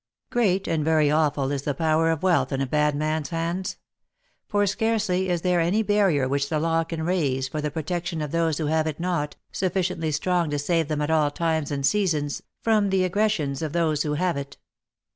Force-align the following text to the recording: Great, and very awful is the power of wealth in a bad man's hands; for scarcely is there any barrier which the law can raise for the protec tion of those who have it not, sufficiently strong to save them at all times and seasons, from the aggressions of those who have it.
Great, 0.31 0.67
and 0.67 0.83
very 0.83 1.11
awful 1.11 1.51
is 1.51 1.61
the 1.61 1.75
power 1.75 2.09
of 2.09 2.23
wealth 2.23 2.51
in 2.51 2.59
a 2.59 2.65
bad 2.65 2.95
man's 2.95 3.29
hands; 3.29 3.77
for 4.47 4.65
scarcely 4.65 5.29
is 5.29 5.41
there 5.43 5.59
any 5.59 5.83
barrier 5.83 6.27
which 6.27 6.49
the 6.49 6.59
law 6.59 6.83
can 6.83 7.03
raise 7.03 7.47
for 7.47 7.61
the 7.61 7.69
protec 7.69 8.07
tion 8.07 8.19
of 8.19 8.31
those 8.31 8.57
who 8.57 8.65
have 8.65 8.87
it 8.87 8.99
not, 8.99 9.35
sufficiently 9.51 10.11
strong 10.11 10.49
to 10.49 10.57
save 10.57 10.87
them 10.87 11.03
at 11.03 11.11
all 11.11 11.29
times 11.29 11.69
and 11.69 11.85
seasons, 11.85 12.41
from 12.63 12.89
the 12.89 13.03
aggressions 13.03 13.61
of 13.61 13.73
those 13.73 14.01
who 14.01 14.15
have 14.15 14.37
it. 14.37 14.57